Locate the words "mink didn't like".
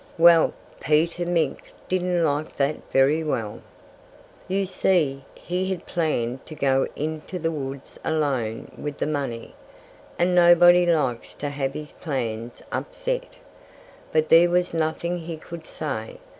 1.27-2.57